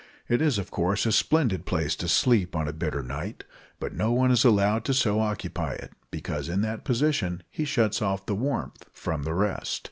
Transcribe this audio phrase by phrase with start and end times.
[0.27, 3.43] It is, of course, a splendid place to sleep on a bitter night,
[3.79, 8.01] but no one is allowed so to occupy it, because in that position he shuts
[8.01, 9.79] off the warmth from the rest.